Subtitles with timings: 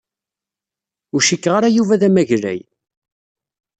[1.15, 2.59] Ur cikkeɣ ara Yuba d amaglay.